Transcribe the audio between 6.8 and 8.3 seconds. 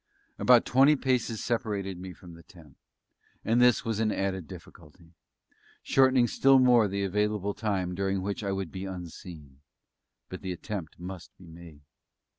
the available time during